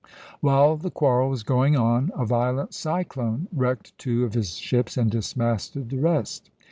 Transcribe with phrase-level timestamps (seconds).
[0.39, 5.11] While the quarrel was going on, a violent cyclone wrecked two of his ships and
[5.11, 6.49] dismasted the rest.